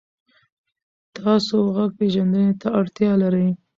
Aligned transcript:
تاسو 1.17 1.55
غږ 1.75 1.91
پېژندنې 1.99 2.51
ته 2.61 2.67
اړتیا 2.79 3.11
لرئ. 3.21 3.49